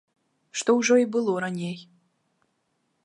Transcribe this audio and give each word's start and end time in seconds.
Што 0.61 0.75
ўжо 0.79 0.97
і 1.01 1.05
было 1.17 1.31
раней. 1.45 1.77